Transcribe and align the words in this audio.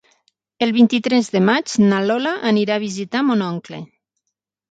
El 0.67 0.71
vint-i-tres 0.77 1.27
de 1.33 1.41
maig 1.49 1.75
na 1.91 1.99
Lola 2.11 2.33
anirà 2.53 2.77
a 2.79 2.83
visitar 2.87 3.23
mon 3.27 3.43
oncle. 3.49 3.83